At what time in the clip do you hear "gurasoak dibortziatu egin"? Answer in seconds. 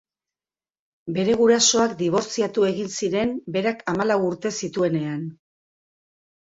1.41-2.91